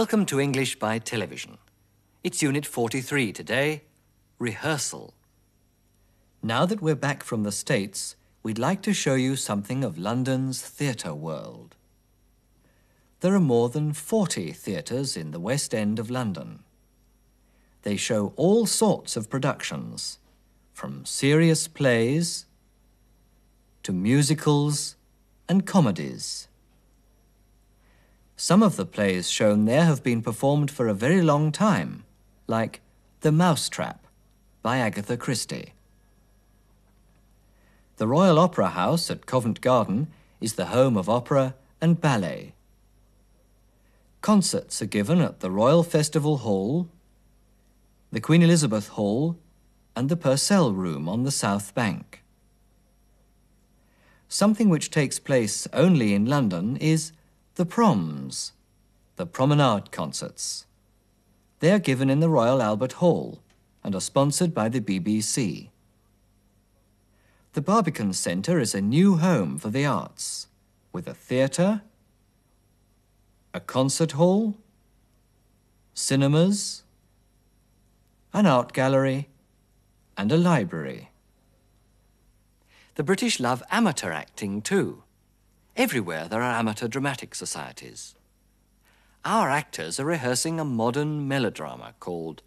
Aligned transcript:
Welcome 0.00 0.24
to 0.26 0.40
English 0.40 0.78
by 0.78 0.98
Television. 0.98 1.58
It's 2.24 2.40
Unit 2.40 2.64
43 2.64 3.34
today 3.34 3.82
Rehearsal. 4.38 5.12
Now 6.42 6.64
that 6.64 6.80
we're 6.80 6.94
back 6.94 7.22
from 7.22 7.42
the 7.42 7.52
States, 7.52 8.16
we'd 8.42 8.58
like 8.58 8.80
to 8.84 8.94
show 8.94 9.14
you 9.14 9.36
something 9.36 9.84
of 9.84 9.98
London's 9.98 10.62
theatre 10.62 11.12
world. 11.12 11.76
There 13.20 13.34
are 13.34 13.40
more 13.54 13.68
than 13.68 13.92
40 13.92 14.52
theatres 14.52 15.18
in 15.18 15.32
the 15.32 15.38
West 15.38 15.74
End 15.74 15.98
of 15.98 16.08
London. 16.08 16.60
They 17.82 17.96
show 17.96 18.32
all 18.36 18.64
sorts 18.64 19.18
of 19.18 19.28
productions, 19.28 20.16
from 20.72 21.04
serious 21.04 21.68
plays 21.68 22.46
to 23.82 23.92
musicals 23.92 24.96
and 25.46 25.66
comedies. 25.66 26.48
Some 28.42 28.62
of 28.62 28.76
the 28.76 28.86
plays 28.86 29.28
shown 29.28 29.66
there 29.66 29.84
have 29.84 30.02
been 30.02 30.22
performed 30.22 30.70
for 30.70 30.88
a 30.88 30.94
very 30.94 31.20
long 31.20 31.52
time, 31.52 32.04
like 32.46 32.80
The 33.20 33.30
Mousetrap 33.30 34.06
by 34.62 34.78
Agatha 34.78 35.18
Christie. 35.18 35.74
The 37.98 38.08
Royal 38.08 38.38
Opera 38.38 38.68
House 38.68 39.10
at 39.10 39.26
Covent 39.26 39.60
Garden 39.60 40.08
is 40.40 40.54
the 40.54 40.72
home 40.72 40.96
of 40.96 41.06
opera 41.06 41.54
and 41.82 42.00
ballet. 42.00 42.54
Concerts 44.22 44.80
are 44.80 44.86
given 44.86 45.20
at 45.20 45.40
the 45.40 45.50
Royal 45.50 45.82
Festival 45.82 46.38
Hall, 46.38 46.88
the 48.10 48.22
Queen 48.22 48.40
Elizabeth 48.40 48.88
Hall, 48.88 49.36
and 49.94 50.08
the 50.08 50.16
Purcell 50.16 50.72
Room 50.72 51.10
on 51.10 51.24
the 51.24 51.30
South 51.30 51.74
Bank. 51.74 52.22
Something 54.30 54.70
which 54.70 54.90
takes 54.90 55.18
place 55.18 55.68
only 55.74 56.14
in 56.14 56.24
London 56.24 56.78
is 56.78 57.12
the 57.60 57.66
proms, 57.66 58.54
the 59.16 59.26
promenade 59.26 59.90
concerts. 59.90 60.64
They 61.58 61.70
are 61.70 61.78
given 61.78 62.08
in 62.08 62.20
the 62.20 62.30
Royal 62.30 62.62
Albert 62.62 62.92
Hall 62.92 63.42
and 63.84 63.94
are 63.94 64.00
sponsored 64.00 64.54
by 64.54 64.70
the 64.70 64.80
BBC. 64.80 65.68
The 67.52 67.60
Barbican 67.60 68.14
Centre 68.14 68.58
is 68.58 68.74
a 68.74 68.80
new 68.80 69.18
home 69.18 69.58
for 69.58 69.68
the 69.68 69.84
arts, 69.84 70.46
with 70.90 71.06
a 71.06 71.12
theatre, 71.12 71.82
a 73.52 73.60
concert 73.60 74.12
hall, 74.12 74.56
cinemas, 75.92 76.82
an 78.32 78.46
art 78.46 78.72
gallery, 78.72 79.28
and 80.16 80.32
a 80.32 80.38
library. 80.38 81.10
The 82.94 83.04
British 83.04 83.38
love 83.38 83.62
amateur 83.70 84.12
acting 84.12 84.62
too. 84.62 85.02
Everywhere 85.80 86.28
there 86.28 86.42
are 86.42 86.58
amateur 86.58 86.88
dramatic 86.88 87.34
societies. 87.34 88.14
Our 89.24 89.48
actors 89.48 89.98
are 89.98 90.04
rehearsing 90.04 90.60
a 90.60 90.64
modern 90.64 91.26
melodrama 91.26 91.94
called 91.98 92.42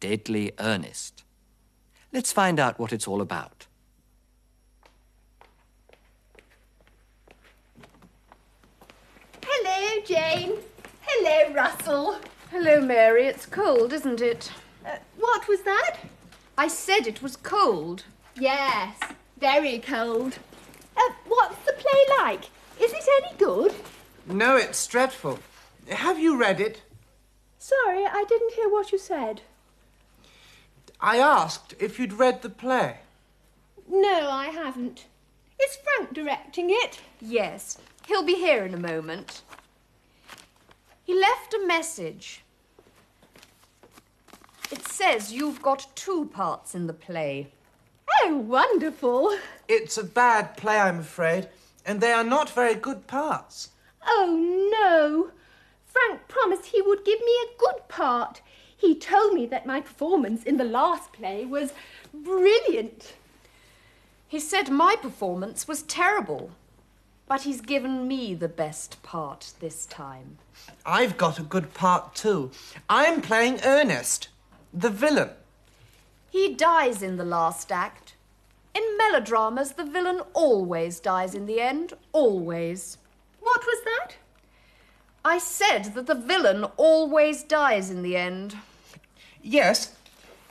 Deadly 0.00 0.52
Earnest. 0.58 1.22
Let's 2.14 2.32
find 2.32 2.58
out 2.58 2.78
what 2.78 2.94
it's 2.94 3.06
all 3.06 3.20
about. 3.20 3.66
Hello, 9.44 10.02
Jane. 10.06 10.52
Hello, 11.02 11.52
Russell. 11.52 12.16
Hello, 12.50 12.80
Mary. 12.80 13.26
It's 13.26 13.44
cold, 13.44 13.92
isn't 13.92 14.22
it? 14.22 14.50
Uh, 14.86 14.96
what 15.18 15.46
was 15.46 15.60
that? 15.64 15.98
I 16.56 16.68
said 16.68 17.06
it 17.06 17.20
was 17.20 17.36
cold. 17.36 18.04
Yes, 18.34 18.98
very 19.38 19.78
cold. 19.78 20.38
Uh, 20.96 21.12
what's 21.26 21.58
the 21.66 21.74
play 21.74 22.16
like? 22.20 22.44
Is 23.08 23.24
it 23.24 23.24
any 23.24 23.38
good? 23.38 23.74
No, 24.26 24.56
it's 24.56 24.86
dreadful. 24.86 25.38
Have 25.88 26.18
you 26.18 26.36
read 26.36 26.60
it? 26.60 26.82
Sorry, 27.58 28.04
I 28.04 28.24
didn't 28.28 28.52
hear 28.52 28.68
what 28.68 28.92
you 28.92 28.98
said. 28.98 29.40
I 31.00 31.18
asked 31.18 31.74
if 31.78 31.98
you'd 31.98 32.12
read 32.12 32.42
the 32.42 32.50
play. 32.50 32.98
No, 33.88 34.28
I 34.30 34.48
haven't. 34.48 35.06
Is 35.62 35.76
Frank 35.76 36.12
directing 36.12 36.68
it? 36.70 37.00
Yes. 37.20 37.78
He'll 38.06 38.24
be 38.24 38.34
here 38.34 38.66
in 38.66 38.74
a 38.74 38.78
moment. 38.78 39.42
He 41.04 41.18
left 41.18 41.54
a 41.54 41.66
message. 41.66 42.42
It 44.70 44.86
says 44.86 45.32
you've 45.32 45.62
got 45.62 45.86
two 45.94 46.26
parts 46.26 46.74
in 46.74 46.86
the 46.86 46.92
play. 46.92 47.48
Oh, 48.22 48.36
wonderful. 48.36 49.34
It's 49.66 49.96
a 49.96 50.04
bad 50.04 50.56
play, 50.58 50.78
I'm 50.78 50.98
afraid, 51.00 51.48
and 51.88 52.02
they 52.02 52.12
are 52.12 52.22
not 52.22 52.50
very 52.50 52.74
good 52.74 53.06
parts. 53.06 53.70
Oh, 54.06 54.70
no. 54.70 55.30
Frank 55.86 56.28
promised 56.28 56.66
he 56.66 56.82
would 56.82 57.02
give 57.04 57.18
me 57.18 57.32
a 57.32 57.58
good 57.58 57.88
part. 57.88 58.42
He 58.76 58.94
told 58.94 59.32
me 59.32 59.46
that 59.46 59.66
my 59.66 59.80
performance 59.80 60.44
in 60.44 60.58
the 60.58 60.64
last 60.64 61.12
play 61.12 61.46
was 61.46 61.72
brilliant. 62.12 63.14
He 64.28 64.38
said 64.38 64.70
my 64.70 64.96
performance 65.00 65.66
was 65.66 65.82
terrible, 65.82 66.50
but 67.26 67.42
he's 67.42 67.62
given 67.62 68.06
me 68.06 68.34
the 68.34 68.48
best 68.48 69.02
part 69.02 69.54
this 69.58 69.86
time. 69.86 70.36
I've 70.84 71.16
got 71.16 71.38
a 71.38 71.42
good 71.42 71.72
part 71.72 72.14
too. 72.14 72.50
I'm 72.90 73.22
playing 73.22 73.60
Ernest, 73.64 74.28
the 74.74 74.90
villain. 74.90 75.30
He 76.28 76.54
dies 76.54 77.02
in 77.02 77.16
the 77.16 77.24
last 77.24 77.72
act. 77.72 78.12
In 78.74 78.96
melodramas, 78.96 79.72
the 79.72 79.84
villain 79.84 80.22
always 80.34 81.00
dies 81.00 81.34
in 81.34 81.46
the 81.46 81.60
end, 81.60 81.94
always. 82.12 82.98
What 83.40 83.64
was 83.66 83.82
that? 83.84 84.16
I 85.24 85.38
said 85.38 85.94
that 85.94 86.06
the 86.06 86.14
villain 86.14 86.64
always 86.76 87.42
dies 87.42 87.90
in 87.90 88.02
the 88.02 88.16
end. 88.16 88.56
Yes, 89.42 89.94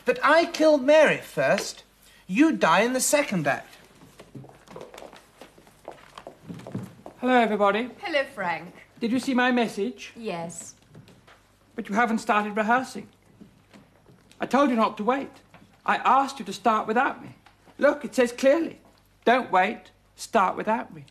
but 0.05 0.19
I 0.23 0.45
killed 0.45 0.83
Mary 0.83 1.17
first. 1.17 1.83
You 2.27 2.51
die 2.51 2.81
in 2.81 2.93
the 2.93 2.99
second 2.99 3.47
act. 3.47 3.75
Hello, 7.19 7.33
everybody. 7.33 7.89
Hello, 8.01 8.23
Frank. 8.35 8.73
Did 8.99 9.11
you 9.11 9.19
see 9.19 9.33
my 9.33 9.51
message? 9.51 10.13
Yes. 10.15 10.75
But 11.75 11.89
you 11.89 11.95
haven't 11.95 12.19
started 12.19 12.55
rehearsing. 12.55 13.07
I 14.39 14.45
told 14.45 14.69
you 14.69 14.75
not 14.75 14.97
to 14.97 15.03
wait. 15.03 15.31
I 15.85 15.97
asked 15.97 16.39
you 16.39 16.45
to 16.45 16.53
start 16.53 16.87
without 16.87 17.21
me. 17.21 17.35
Look, 17.77 18.05
it 18.05 18.15
says 18.15 18.31
clearly 18.31 18.79
don't 19.25 19.51
wait, 19.51 19.91
start 20.15 20.55
without 20.55 20.93
me. 20.93 21.03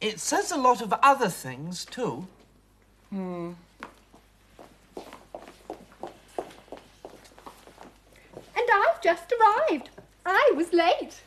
It 0.00 0.20
says 0.20 0.50
a 0.50 0.56
lot 0.56 0.82
of 0.82 0.92
other 1.02 1.28
things 1.28 1.84
too. 1.84 2.26
Hmm. 3.08 3.52
And 8.54 8.66
I've 8.74 9.02
just 9.02 9.32
arrived. 9.32 9.88
I 10.26 10.52
was 10.54 10.72
late. 10.72 11.22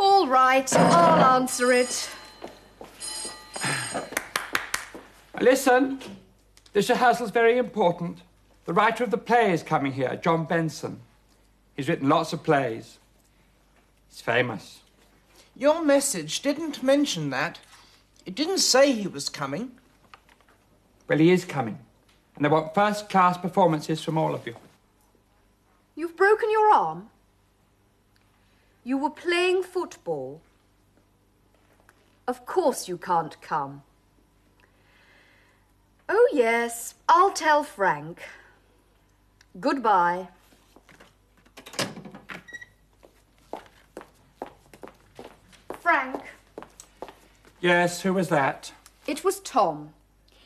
All 0.00 0.26
right, 0.26 0.72
I'll 0.74 1.40
answer 1.40 1.70
it. 1.72 2.10
Listen, 5.40 6.00
this 6.72 6.88
rehearsal's 6.88 7.30
very 7.30 7.58
important. 7.58 8.22
The 8.64 8.72
writer 8.72 9.02
of 9.02 9.10
the 9.10 9.18
play 9.18 9.52
is 9.52 9.62
coming 9.62 9.92
here, 9.92 10.18
John 10.22 10.44
Benson. 10.44 11.00
He's 11.74 11.88
written 11.88 12.08
lots 12.08 12.32
of 12.32 12.42
plays. 12.42 12.98
He's 14.08 14.20
famous. 14.20 14.80
Your 15.56 15.84
message 15.84 16.40
didn't 16.40 16.82
mention 16.82 17.30
that. 17.30 17.58
It 18.24 18.34
didn't 18.34 18.58
say 18.58 18.92
he 18.92 19.08
was 19.08 19.28
coming. 19.28 19.72
Well, 21.08 21.18
he 21.18 21.30
is 21.30 21.44
coming. 21.44 21.78
And 22.36 22.44
they 22.44 22.48
want 22.48 22.74
first 22.74 23.08
class 23.08 23.36
performances 23.36 24.02
from 24.02 24.16
all 24.16 24.34
of 24.34 24.46
you. 24.46 24.54
You've 25.94 26.16
broken 26.16 26.50
your 26.50 26.72
arm? 26.72 27.08
You 28.84 28.96
were 28.96 29.10
playing 29.10 29.62
football. 29.62 30.40
Of 32.26 32.46
course 32.46 32.88
you 32.88 32.96
can't 32.96 33.40
come. 33.40 33.82
Oh, 36.08 36.28
yes, 36.32 36.94
I'll 37.08 37.32
tell 37.32 37.62
Frank. 37.62 38.22
Goodbye. 39.60 40.28
Frank, 45.80 46.22
Yes, 47.60 48.02
who 48.02 48.12
was 48.14 48.28
that? 48.28 48.72
it 49.06 49.24
was 49.24 49.40
Tom. 49.40 49.90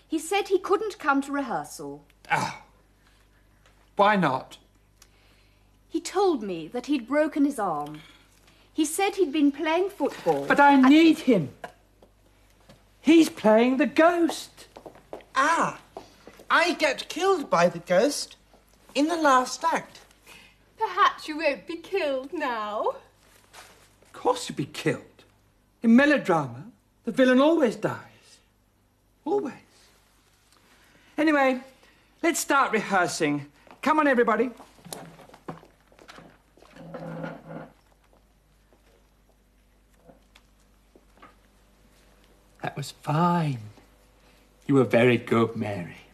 He 0.08 0.18
said 0.18 0.48
he 0.48 0.58
couldn't 0.58 0.98
come 0.98 1.20
to 1.22 1.32
rehearsal. 1.32 2.04
Oh. 2.30 2.62
Why 3.96 4.16
not? 4.16 4.58
He 5.88 6.00
told 6.00 6.42
me 6.42 6.68
that 6.68 6.86
he'd 6.86 7.08
broken 7.08 7.44
his 7.44 7.58
arm. 7.58 8.00
He 8.72 8.84
said 8.84 9.16
he'd 9.16 9.32
been 9.32 9.50
playing 9.52 9.88
football. 9.90 10.44
But 10.46 10.60
I 10.60 10.76
need 10.80 11.20
him. 11.20 11.50
He's 13.00 13.28
playing 13.30 13.78
the 13.78 13.86
ghost. 13.86 14.68
Ah, 15.34 15.80
I 16.50 16.74
get 16.74 17.08
killed 17.08 17.48
by 17.48 17.68
the 17.68 17.78
ghost 17.78 18.35
in 18.96 19.08
the 19.08 19.16
last 19.16 19.62
act. 19.62 20.00
Perhaps 20.78 21.28
you 21.28 21.36
won't 21.36 21.66
be 21.66 21.76
killed 21.76 22.32
now. 22.32 22.94
Of 24.02 24.12
course 24.12 24.48
you'd 24.48 24.56
be 24.56 24.64
killed. 24.64 25.02
In 25.82 25.94
melodrama, 25.94 26.64
the 27.04 27.12
villain 27.12 27.40
always 27.40 27.76
dies. 27.76 28.00
Always. 29.24 29.52
Anyway, 31.18 31.60
let's 32.22 32.40
start 32.40 32.72
rehearsing. 32.72 33.46
Come 33.82 33.98
on, 34.00 34.08
everybody. 34.08 34.50
That 42.62 42.76
was 42.76 42.90
fine. 42.90 43.60
You 44.66 44.74
were 44.74 44.84
very 44.84 45.18
good, 45.18 45.54
Mary. 45.54 46.05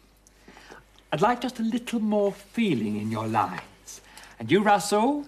I'd 1.13 1.21
like 1.21 1.43
just 1.43 1.61
a 1.61 1.63
little 1.63 2.01
more 2.01 2.33
feeling 2.33 2.97
in 2.97 3.11
your 3.11 3.29
lines. 3.29 4.01
And 4.39 4.51
you, 4.51 4.63
Russell, 4.63 5.27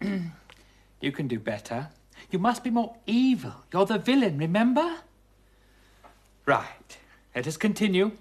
you 0.00 1.10
can 1.12 1.26
do 1.26 1.40
better. 1.40 1.88
You 2.30 2.38
must 2.38 2.62
be 2.62 2.70
more 2.70 2.94
evil. 3.04 3.52
You're 3.72 3.84
the 3.84 3.98
villain, 3.98 4.38
remember? 4.38 4.98
Right. 6.46 6.98
Let 7.34 7.48
us 7.48 7.56
continue. 7.56 8.12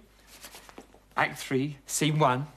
Act 1.16 1.38
three, 1.38 1.78
scene 1.86 2.18
one. 2.18 2.48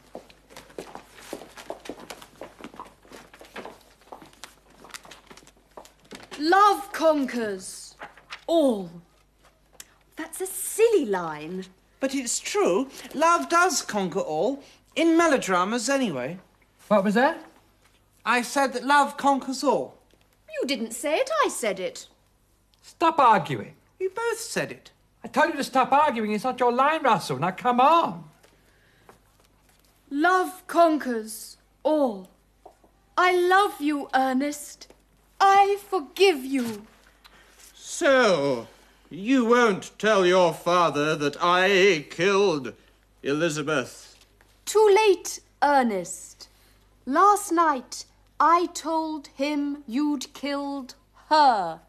Love 6.38 6.90
conquers 6.92 7.94
all. 8.46 8.90
That's 10.16 10.40
a 10.40 10.46
silly 10.46 11.04
line. 11.04 11.66
But 12.00 12.14
it's 12.14 12.40
true. 12.40 12.88
Love 13.14 13.48
does 13.48 13.82
conquer 13.82 14.20
all. 14.20 14.62
In 14.96 15.16
melodramas, 15.16 15.88
anyway. 15.88 16.38
What 16.88 17.04
was 17.04 17.14
that? 17.14 17.44
I 18.24 18.42
said 18.42 18.72
that 18.72 18.84
love 18.84 19.16
conquers 19.16 19.62
all. 19.62 19.96
You 20.60 20.66
didn't 20.66 20.92
say 20.92 21.16
it, 21.16 21.30
I 21.44 21.48
said 21.48 21.78
it. 21.78 22.08
Stop 22.82 23.18
arguing. 23.18 23.74
You 23.98 24.10
both 24.10 24.40
said 24.40 24.72
it. 24.72 24.90
I 25.22 25.28
told 25.28 25.50
you 25.50 25.56
to 25.56 25.64
stop 25.64 25.92
arguing. 25.92 26.32
It's 26.32 26.44
not 26.44 26.58
your 26.58 26.72
line, 26.72 27.02
Russell. 27.02 27.38
Now 27.38 27.50
come 27.50 27.80
on. 27.80 28.24
Love 30.10 30.66
conquers 30.66 31.56
all. 31.82 32.28
I 33.16 33.36
love 33.36 33.80
you, 33.80 34.08
Ernest. 34.14 34.88
I 35.40 35.78
forgive 35.88 36.44
you. 36.44 36.86
So, 37.74 38.66
you 39.10 39.44
won't 39.44 39.90
tell 39.98 40.24
your 40.24 40.54
father 40.54 41.16
that 41.16 41.36
I 41.42 42.06
killed 42.10 42.72
Elizabeth. 43.22 44.16
Too 44.64 44.88
late, 44.94 45.40
Ernest. 45.62 46.48
Last 47.04 47.50
night 47.50 48.04
I 48.38 48.66
told 48.72 49.26
him 49.34 49.82
you'd 49.86 50.32
killed 50.32 50.94
her. 51.28 51.80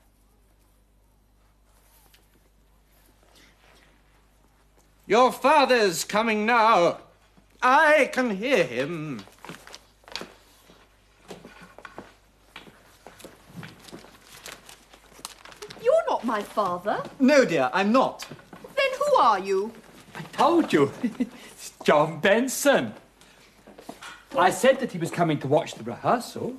Your 5.06 5.31
father's 5.31 6.03
coming 6.03 6.45
now. 6.45 6.97
I 7.62 8.09
can 8.12 8.38
hear 8.38 8.63
him. 8.63 9.21
You're 15.83 16.03
not 16.23 16.35
my 16.35 16.41
father. 16.44 17.03
No, 17.19 17.45
dear, 17.45 17.69
I'm 17.73 17.91
not. 17.91 18.27
Then 18.29 19.00
who 19.00 19.15
are 19.18 19.39
you? 19.39 19.71
I 20.15 20.21
told 20.33 20.71
you. 20.73 20.91
it's 21.03 21.73
John 21.83 22.19
Benson. 22.19 22.94
I 24.38 24.50
said 24.51 24.79
that 24.79 24.91
he 24.91 24.97
was 24.97 25.12
coming 25.12 25.39
to 25.39 25.47
watch 25.47 25.75
the 25.75 25.83
rehearsal. 25.83 26.56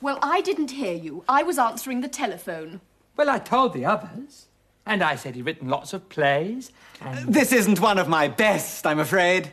Well, 0.00 0.18
I 0.22 0.40
didn't 0.40 0.70
hear 0.72 0.94
you. 0.94 1.24
I 1.28 1.42
was 1.42 1.58
answering 1.58 2.00
the 2.00 2.08
telephone. 2.08 2.80
Well, 3.16 3.28
I 3.30 3.38
told 3.38 3.74
the 3.74 3.84
others. 3.84 4.46
And 4.86 5.02
I 5.02 5.14
said 5.14 5.34
he'd 5.34 5.44
written 5.44 5.68
lots 5.68 5.92
of 5.92 6.08
plays. 6.08 6.72
And 7.00 7.32
This 7.32 7.52
isn't 7.52 7.80
one 7.80 7.98
of 7.98 8.08
my 8.08 8.28
best, 8.28 8.86
I'm 8.86 8.98
afraid. 8.98 9.52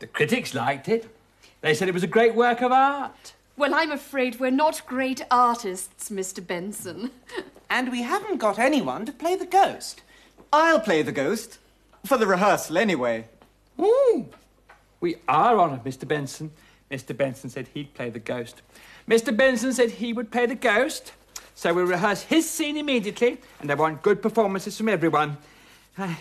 the 0.00 0.06
critics 0.06 0.54
liked 0.54 0.88
it. 0.88 1.08
They 1.60 1.74
said 1.74 1.88
it 1.88 1.94
was 1.94 2.02
a 2.02 2.08
great 2.08 2.34
work 2.34 2.60
of 2.60 2.72
art. 2.72 3.34
Well, 3.56 3.74
I'm 3.74 3.90
afraid 3.90 4.38
we're 4.38 4.50
not 4.50 4.82
great 4.86 5.22
artists, 5.30 6.10
Mr. 6.10 6.44
Benson. 6.44 7.10
And 7.70 7.90
we 7.90 8.02
haven't 8.02 8.38
got 8.38 8.58
anyone 8.58 9.06
to 9.06 9.12
play 9.12 9.36
the 9.36 9.46
ghost. 9.46 10.02
I'll 10.52 10.80
play 10.80 11.02
the 11.02 11.12
ghost. 11.12 11.58
For 12.06 12.16
the 12.16 12.26
rehearsal, 12.26 12.78
anyway. 12.78 13.26
Ooh. 13.80 14.26
We 15.00 15.16
are 15.28 15.58
honoured, 15.58 15.84
Mr. 15.84 16.06
Benson. 16.08 16.50
Mr. 16.90 17.16
Benson 17.16 17.50
said 17.50 17.68
he'd 17.74 17.94
play 17.94 18.10
the 18.10 18.18
ghost. 18.18 18.62
Mr. 19.06 19.36
Benson 19.36 19.72
said 19.72 19.90
he 19.90 20.12
would 20.12 20.30
play 20.30 20.46
the 20.46 20.54
ghost. 20.54 21.12
So 21.54 21.74
we'll 21.74 21.86
rehearse 21.86 22.22
his 22.22 22.48
scene 22.48 22.76
immediately, 22.76 23.38
and 23.60 23.70
I 23.70 23.74
want 23.74 24.00
good 24.02 24.22
performances 24.22 24.76
from 24.76 24.88
everyone. 24.88 25.38
Uh, 25.96 26.14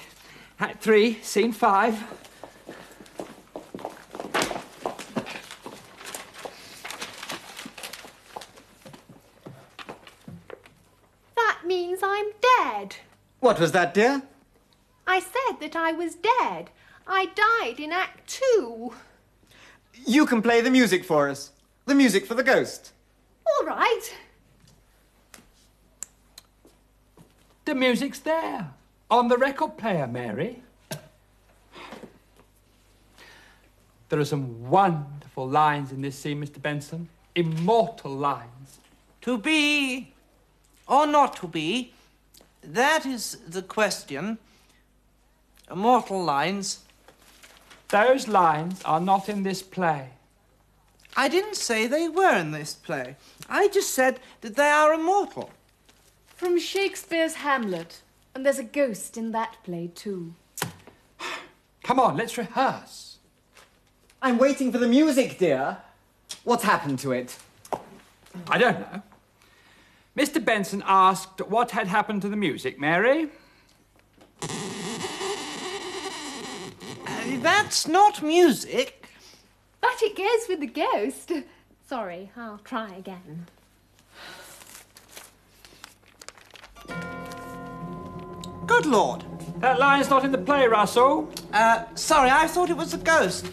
act 0.60 0.82
three, 0.84 1.20
scene 1.22 1.52
five. 1.52 1.96
That 11.36 11.60
means 11.66 12.00
I'm 12.02 12.32
dead. 12.42 12.96
What 13.48 13.62
was 13.62 13.72
that, 13.72 13.94
dear? 13.94 14.22
I 15.08 15.22
said 15.22 15.62
that 15.62 15.74
I 15.74 15.94
was 15.94 16.16
dead. 16.16 16.70
I 17.08 17.28
died 17.28 17.80
in 17.80 17.94
Act 17.94 18.28
Two. 18.28 18.94
You 20.06 20.26
can 20.26 20.42
play 20.42 20.60
the 20.60 20.70
music 20.70 21.06
for 21.06 21.30
us. 21.30 21.52
The 21.86 21.96
music 21.96 22.26
for 22.26 22.34
the 22.34 22.44
ghost. 22.44 22.92
All 23.46 23.66
right. 23.66 24.02
The 27.64 27.74
music's 27.74 28.20
there, 28.20 28.70
on 29.10 29.30
the 29.30 29.38
record 29.38 29.78
player, 29.78 30.08
Mary. 30.08 30.62
There 34.10 34.20
are 34.20 34.26
some 34.26 34.70
wonderful 34.70 35.48
lines 35.48 35.94
in 35.94 36.02
this 36.02 36.20
scene, 36.20 36.44
Mr. 36.44 36.62
Benson. 36.62 37.08
Immortal 37.34 38.12
lines. 38.12 38.80
To 39.22 39.38
be 39.38 40.12
or 40.86 41.08
not 41.08 41.38
to 41.38 41.48
be, 41.48 41.94
that 42.68 43.06
is 43.06 43.38
the 43.48 43.62
question. 43.62 44.38
Immortal 45.72 46.24
lines. 46.24 46.80
Those 47.90 48.28
lines 48.28 48.82
are 48.84 49.00
not 49.00 49.30
in 49.30 49.44
this 49.44 49.62
play. 49.62 50.10
I 51.16 51.30
didn't 51.30 51.56
say 51.56 51.88
they 51.88 52.10
were 52.10 52.36
in 52.36 52.52
this 52.52 52.74
play. 52.74 53.16
I 53.50 53.70
just 53.70 53.92
said 53.94 54.20
that 54.42 54.56
they 54.56 54.70
are 54.70 54.94
immortal. 54.94 55.50
From 56.28 56.60
Shakespeare's 56.60 57.36
Hamlet. 57.36 58.02
And 58.36 58.46
there's 58.46 58.60
a 58.60 58.64
ghost 58.64 59.18
in 59.18 59.32
that 59.32 59.58
play, 59.64 59.90
too. 59.96 60.36
Come 61.84 62.00
on, 62.00 62.18
let's 62.18 62.38
rehearse. 62.38 63.18
I'm 64.22 64.38
waiting 64.38 64.72
for 64.72 64.78
the 64.78 64.88
music, 64.88 65.40
dear. 65.40 65.78
What's 66.44 66.64
happened 66.64 67.00
to 67.00 67.14
it? 67.14 67.38
I 68.48 68.58
don't 68.58 68.80
know. 68.80 69.02
Mr. 70.18 70.44
Benson 70.44 70.84
asked 70.88 71.42
what 71.48 71.70
had 71.72 71.86
happened 71.88 72.24
to 72.24 72.30
the 72.30 72.36
music, 72.36 72.80
Mary. 72.80 73.30
Uh, 74.42 74.48
That's 77.42 77.88
not 77.88 78.24
music. 78.24 79.10
But 79.80 80.02
it 80.02 80.18
goes 80.18 80.50
with 80.50 80.60
the 80.62 80.66
ghost. 80.66 81.32
Sorry, 81.88 82.32
I'll 82.36 82.58
try 82.64 82.90
again. 82.96 83.46
Good 88.66 88.88
lord. 88.88 89.24
That 89.60 89.78
line's 89.80 90.10
not 90.10 90.26
in 90.26 90.32
the 90.32 90.40
play, 90.40 90.66
Russell. 90.68 91.32
Uh, 91.54 91.84
sorry, 91.94 92.32
I 92.32 92.48
thought 92.48 92.72
it 92.72 92.78
was 92.78 92.96
a 92.96 92.98
ghost. 92.98 93.46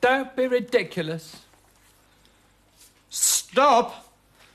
Don't 0.00 0.34
be 0.34 0.48
ridiculous. 0.48 1.42
Stop! 3.08 4.07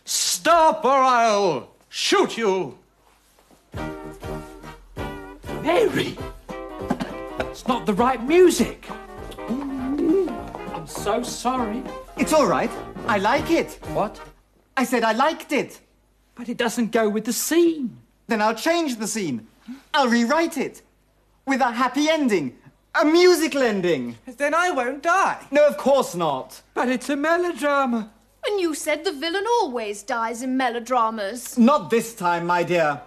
Stop, 0.05 0.83
or 0.83 0.91
I'll 0.91 1.69
shoot 1.89 2.37
you! 2.37 2.77
Mary! 5.61 6.17
It's 7.39 7.67
not 7.67 7.85
the 7.85 7.93
right 7.93 8.21
music. 8.27 8.85
I'm 9.47 10.85
so 10.85 11.23
sorry. 11.23 11.81
It's 12.17 12.33
all 12.33 12.45
right. 12.45 12.69
I 13.07 13.17
like 13.17 13.49
it. 13.51 13.79
What? 13.93 14.19
I 14.75 14.83
said 14.83 15.03
I 15.03 15.13
liked 15.13 15.51
it. 15.51 15.79
But 16.35 16.49
it 16.49 16.57
doesn't 16.57 16.91
go 16.91 17.07
with 17.07 17.25
the 17.25 17.33
scene. 17.33 17.97
Then 18.27 18.41
I'll 18.41 18.55
change 18.55 18.97
the 18.97 19.07
scene. 19.07 19.47
I'll 19.93 20.09
rewrite 20.09 20.57
it. 20.57 20.81
With 21.45 21.61
a 21.61 21.71
happy 21.71 22.09
ending. 22.09 22.57
A 23.01 23.05
musical 23.05 23.61
ending. 23.61 24.17
Then 24.37 24.53
I 24.53 24.71
won't 24.71 25.03
die. 25.03 25.45
No, 25.51 25.65
of 25.67 25.77
course 25.77 26.15
not. 26.15 26.61
But 26.73 26.89
it's 26.89 27.09
a 27.09 27.15
melodrama. 27.15 28.11
And 28.45 28.59
you 28.59 28.75
said 28.75 29.03
the 29.03 29.11
villain 29.11 29.45
always 29.61 30.03
dies 30.03 30.41
in 30.41 30.57
melodramas. 30.57 31.57
Not 31.57 31.89
this 31.89 32.13
time, 32.13 32.45
my 32.45 32.63
dear. 32.63 33.01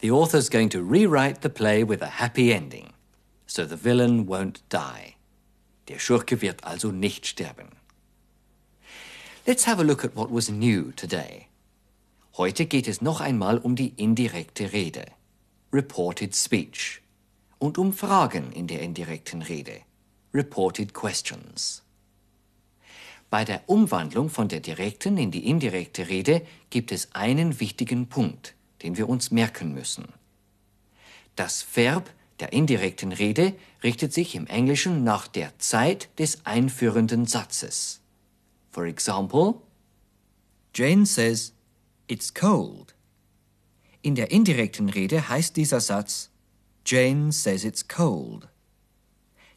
The 0.00 0.10
author's 0.10 0.50
going 0.50 0.68
to 0.68 0.82
rewrite 0.82 1.40
the 1.40 1.48
play 1.48 1.82
with 1.82 2.02
a 2.02 2.20
happy 2.20 2.52
ending, 2.52 2.92
so 3.46 3.64
the 3.64 3.74
villain 3.76 4.26
won't 4.26 4.60
die. 4.68 5.16
Der 5.88 5.98
Schurke 5.98 6.42
wird 6.42 6.62
also 6.62 6.90
nicht 6.90 7.24
sterben. 7.24 7.70
Let's 9.46 9.66
have 9.66 9.78
a 9.78 9.84
look 9.84 10.06
at 10.06 10.16
what 10.16 10.32
was 10.32 10.48
new 10.48 10.90
today. 10.92 11.48
Heute 12.38 12.64
geht 12.64 12.88
es 12.88 13.02
noch 13.02 13.20
einmal 13.20 13.58
um 13.58 13.76
die 13.76 13.92
indirekte 13.94 14.72
Rede, 14.72 15.04
reported 15.70 16.34
speech, 16.34 17.02
und 17.58 17.76
um 17.76 17.92
Fragen 17.92 18.52
in 18.52 18.66
der 18.68 18.80
indirekten 18.80 19.42
Rede, 19.42 19.82
reported 20.32 20.94
questions. 20.94 21.82
Bei 23.28 23.44
der 23.44 23.60
Umwandlung 23.66 24.30
von 24.30 24.48
der 24.48 24.60
direkten 24.60 25.18
in 25.18 25.30
die 25.30 25.46
indirekte 25.46 26.08
Rede 26.08 26.40
gibt 26.70 26.90
es 26.90 27.14
einen 27.14 27.60
wichtigen 27.60 28.08
Punkt, 28.08 28.54
den 28.82 28.96
wir 28.96 29.10
uns 29.10 29.30
merken 29.30 29.74
müssen. 29.74 30.06
Das 31.36 31.66
Verb 31.74 32.08
der 32.40 32.54
indirekten 32.54 33.12
Rede 33.12 33.52
richtet 33.82 34.14
sich 34.14 34.36
im 34.36 34.46
Englischen 34.46 35.04
nach 35.04 35.28
der 35.28 35.52
Zeit 35.58 36.08
des 36.18 36.46
einführenden 36.46 37.26
Satzes. 37.26 38.00
For 38.74 38.86
example, 38.86 39.62
Jane 40.74 41.06
says, 41.06 41.52
It's 42.08 42.34
cold. 42.34 42.92
In 44.02 44.16
der 44.16 44.32
indirekten 44.32 44.88
Rede 44.88 45.28
heißt 45.28 45.56
dieser 45.56 45.78
Satz 45.78 46.30
Jane 46.84 47.30
says 47.30 47.64
it's 47.64 47.86
cold. 47.86 48.48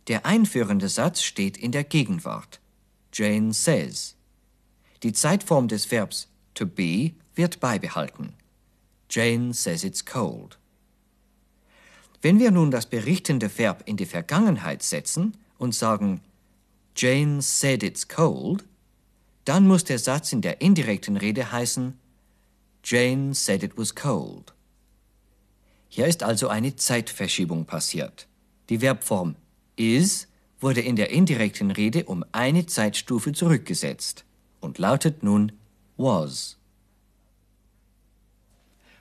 Der 0.08 0.24
einführende 0.28 0.88
Satz 0.88 1.24
steht 1.24 1.58
in 1.58 1.72
der 1.72 1.84
Gegenwart. 1.84 2.62
Jane 3.12 3.54
says. 3.54 4.16
Die 5.02 5.14
Zeitform 5.14 5.68
des 5.68 5.92
Verbs 5.92 6.28
to 6.54 6.68
be 6.68 7.14
wird 7.34 7.60
beibehalten. 7.60 8.34
Jane 9.10 9.52
says 9.52 9.84
it's 9.84 10.06
cold. 10.06 10.60
Wenn 12.22 12.40
wir 12.40 12.52
nun 12.52 12.70
das 12.70 12.86
berichtende 12.86 13.50
Verb 13.58 13.82
in 13.88 13.98
die 13.98 14.06
Vergangenheit 14.06 14.84
setzen 14.84 15.36
und 15.58 15.74
sagen 15.74 16.22
Jane 16.96 17.42
said 17.42 17.82
it's 17.82 18.08
cold, 18.08 18.64
dann 19.48 19.66
muss 19.66 19.86
der 19.86 19.98
Satz 19.98 20.34
in 20.34 20.42
der 20.42 20.60
indirekten 20.60 21.16
Rede 21.16 21.54
heißen 21.54 21.98
Jane 22.84 23.34
said 23.34 23.64
it 23.64 23.78
was 23.78 23.96
cold. 23.96 24.54
Hier 25.88 26.06
ist 26.06 26.22
also 26.22 26.50
eine 26.50 26.76
Zeitverschiebung 26.76 27.66
passiert. 27.66 28.28
Die 28.70 28.80
Verbform 28.80 29.36
is 29.78 30.28
wurde 30.60 30.82
in 30.82 30.98
der 30.98 31.12
indirekten 31.12 31.72
Rede 31.72 32.04
um 32.06 32.26
eine 32.34 32.66
Zeitstufe 32.66 33.32
zurückgesetzt 33.32 34.26
und 34.60 34.80
lautet 34.80 35.24
nun 35.24 35.54
was. 35.96 36.58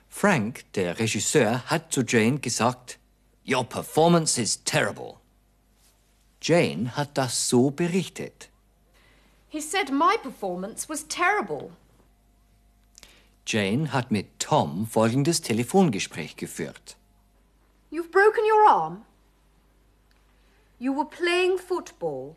Frank, 0.07 0.63
der 0.75 0.97
Regisseur, 0.97 1.63
hat 1.65 1.91
zu 1.91 2.03
Jane 2.03 2.39
gesagt, 2.39 2.99
Your 3.45 3.65
performance 3.65 4.41
is 4.41 4.63
terrible. 4.63 5.15
Jane 6.41 6.95
hat 6.95 7.17
das 7.17 7.49
so 7.49 7.69
berichtet. 7.69 8.49
He 9.57 9.61
said 9.61 9.91
my 9.91 10.17
performance 10.21 10.87
was 10.87 11.01
terrible. 11.01 11.71
Jane 13.43 13.87
hat 13.87 14.11
mit 14.11 14.27
Tom 14.37 14.85
folgendes 14.85 15.41
Telefongespräch 15.41 16.35
geführt. 16.35 16.95
You've 17.89 18.11
broken 18.11 18.45
your 18.45 18.67
arm? 18.69 19.05
You 20.77 20.93
were 20.93 21.09
playing 21.09 21.57
football. 21.57 22.35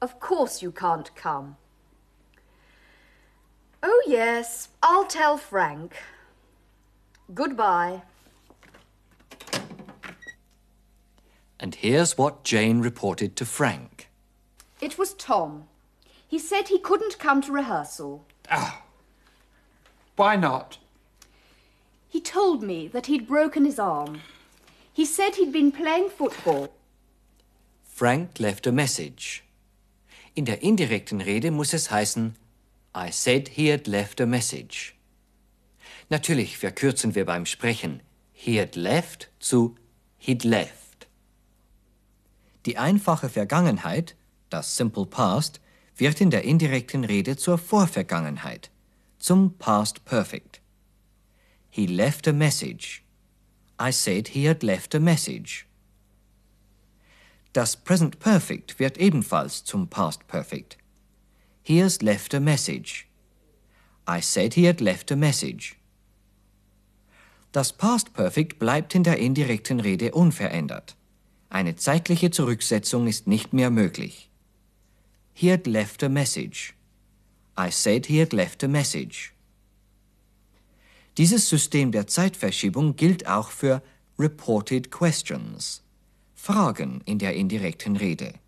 Of 0.00 0.18
course 0.20 0.62
you 0.62 0.72
can't 0.72 1.14
come. 1.14 1.56
Oh, 3.82 4.02
yes, 4.06 4.70
I'll 4.82 5.06
tell 5.06 5.36
Frank. 5.36 5.96
Goodbye. 7.34 8.00
And 11.60 11.74
here's 11.74 12.16
what 12.16 12.42
Jane 12.42 12.80
reported 12.80 13.36
to 13.36 13.44
Frank. 13.44 13.95
It 14.86 14.98
was 14.98 15.14
Tom. 15.14 15.64
He 16.28 16.38
said 16.38 16.68
he 16.68 16.78
couldn't 16.78 17.18
come 17.18 17.42
to 17.42 17.50
rehearsal. 17.50 18.24
Why 20.14 20.36
not? 20.36 20.78
He 22.08 22.20
told 22.20 22.62
me 22.62 22.86
that 22.94 23.06
he'd 23.06 23.26
broken 23.26 23.64
his 23.64 23.80
arm. 23.80 24.20
He 24.92 25.04
said 25.04 25.34
he'd 25.34 25.52
been 25.52 25.72
playing 25.72 26.10
football. 26.10 26.68
Frank 27.82 28.38
left 28.38 28.64
a 28.68 28.70
message. 28.70 29.42
In 30.36 30.44
der 30.44 30.62
indirekten 30.62 31.20
Rede 31.20 31.50
muss 31.50 31.74
es 31.74 31.88
heißen, 31.88 32.36
I 32.94 33.10
said 33.10 33.48
he 33.48 33.70
had 33.72 33.88
left 33.88 34.20
a 34.20 34.26
message. 34.26 34.94
Natürlich 36.08 36.58
verkürzen 36.58 37.16
wir 37.16 37.24
beim 37.24 37.44
Sprechen 37.44 38.02
he 38.32 38.60
had 38.60 38.76
left 38.76 39.30
zu 39.40 39.74
he'd 40.16 40.44
left. 40.44 41.08
Die 42.66 42.78
einfache 42.78 43.28
Vergangenheit, 43.28 44.14
das 44.50 44.76
Simple 44.76 45.06
Past, 45.06 45.60
wird 45.96 46.20
in 46.20 46.30
der 46.30 46.44
indirekten 46.44 47.04
Rede 47.04 47.36
zur 47.36 47.58
Vorvergangenheit, 47.58 48.70
zum 49.18 49.54
Past 49.58 50.04
Perfect. 50.04 50.60
He 51.70 51.86
left 51.86 52.28
a 52.28 52.32
message. 52.32 53.02
I 53.78 53.92
said 53.92 54.28
he 54.28 54.48
had 54.48 54.62
left 54.62 54.94
a 54.94 55.00
message. 55.00 55.66
Das 57.52 57.76
Present 57.76 58.18
Perfect 58.18 58.78
wird 58.78 58.98
ebenfalls 58.98 59.64
zum 59.64 59.88
Past 59.88 60.26
Perfect. 60.26 60.76
He 61.62 61.82
has 61.82 62.02
left 62.02 62.34
a 62.34 62.40
message. 62.40 63.06
I 64.06 64.20
said 64.20 64.54
he 64.54 64.66
had 64.66 64.80
left 64.80 65.10
a 65.10 65.16
message. 65.16 65.76
Das 67.52 67.72
Past 67.72 68.12
Perfect 68.12 68.58
bleibt 68.58 68.94
in 68.94 69.02
der 69.02 69.18
indirekten 69.18 69.80
Rede 69.80 70.12
unverändert. 70.12 70.96
Eine 71.48 71.76
zeitliche 71.76 72.30
Zurücksetzung 72.30 73.06
ist 73.06 73.26
nicht 73.26 73.52
mehr 73.54 73.70
möglich. 73.70 74.28
He 75.38 75.48
had 75.48 75.66
left 75.66 76.02
a 76.02 76.08
message. 76.08 76.74
I 77.58 77.68
said 77.68 78.06
he 78.06 78.20
had 78.20 78.32
left 78.32 78.62
a 78.62 78.68
message. 78.68 79.34
Dieses 81.14 81.46
System 81.46 81.92
der 81.92 82.06
Zeitverschiebung 82.06 82.96
gilt 82.96 83.26
auch 83.26 83.50
für 83.50 83.82
reported 84.18 84.90
questions, 84.90 85.82
Fragen 86.34 87.02
in 87.04 87.18
der 87.18 87.34
indirekten 87.34 87.96
Rede. 87.96 88.38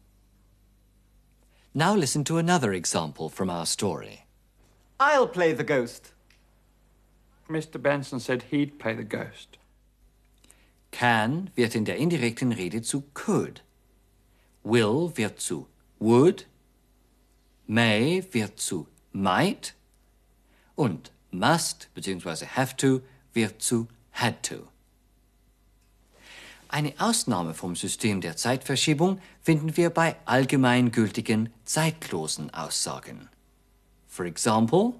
Now 1.75 1.95
listen 1.95 2.25
to 2.25 2.38
another 2.38 2.73
example 2.73 3.28
from 3.28 3.50
our 3.50 3.66
story. 3.66 4.25
I'll 4.99 5.28
play 5.28 5.52
the 5.52 5.64
ghost. 5.64 6.14
Mr. 7.50 7.78
Benson 7.78 8.18
said 8.18 8.45
he'd 8.50 8.78
play 8.78 8.95
the 8.95 9.04
ghost. 9.04 9.59
Can 10.90 11.50
wird 11.54 11.75
in 11.75 11.85
der 11.85 11.97
indirekten 11.97 12.52
Rede 12.52 12.80
zu 12.80 13.02
could. 13.12 13.61
Will 14.64 15.12
wird 15.14 15.38
zu 15.38 15.66
would. 16.00 16.47
May 17.69 18.25
wird 18.33 18.59
zu 18.59 18.89
might. 19.13 19.75
Und 20.75 21.13
must 21.31 21.89
bzw. 21.95 22.47
have 22.47 22.77
to 22.77 23.03
wird 23.35 23.61
zu 23.61 23.89
had 24.13 24.43
to. 24.43 24.67
Eine 26.71 26.95
Ausnahme 26.99 27.55
vom 27.55 27.77
System 27.77 28.21
der 28.21 28.37
Zeitverschiebung 28.37 29.21
finden 29.43 29.77
wir 29.77 29.91
bei 29.91 30.17
allgemeingültigen 30.25 31.53
zeitlosen 31.65 32.53
Aussagen. 32.53 33.29
For 34.07 34.25
example, 34.25 34.95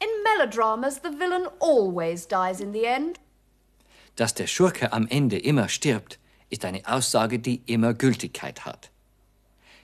In 0.00 0.08
melodramas, 0.22 0.96
the 0.96 1.10
villain 1.10 1.48
always 1.60 2.26
dies 2.26 2.60
in 2.60 2.72
the 2.72 2.84
end. 2.84 3.20
dass 4.16 4.34
der 4.34 4.46
Schurke 4.46 4.92
am 4.92 5.06
Ende 5.08 5.38
immer 5.38 5.68
stirbt, 5.68 6.18
ist 6.50 6.64
eine 6.64 6.82
Aussage, 6.86 7.38
die 7.38 7.62
immer 7.66 7.94
Gültigkeit 7.94 8.64
hat. 8.64 8.90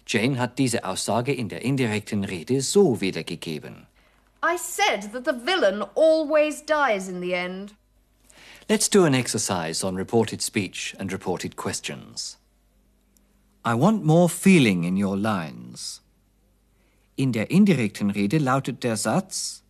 Jane 0.07 0.39
hat 0.39 0.59
diese 0.59 0.85
Aussage 0.85 1.33
in 1.33 1.49
der 1.49 1.63
indirekten 1.63 2.25
Rede 2.25 2.63
so 2.63 3.01
wiedergegeben. 3.01 3.87
I 4.43 4.57
said 4.57 5.13
that 5.13 5.25
the 5.25 5.33
villain 5.33 5.83
always 5.95 6.63
dies 6.65 7.09
in 7.09 7.21
the 7.21 7.35
end. 7.35 7.75
Let's 8.69 8.89
do 8.89 9.05
an 9.05 9.15
exercise 9.15 9.85
on 9.85 9.97
reported 9.97 10.41
speech 10.41 10.95
and 10.99 11.13
reported 11.13 11.57
questions. 11.57 12.39
I 13.65 13.75
want 13.75 14.05
more 14.05 14.29
feeling 14.29 14.85
in 14.85 14.97
your 14.97 15.17
lines. 15.17 16.01
In 17.17 17.33
der 17.33 17.51
indirekten 17.51 18.11
Rede 18.11 18.39
lautet 18.39 18.83
der 18.83 18.97
Satz 18.97 19.63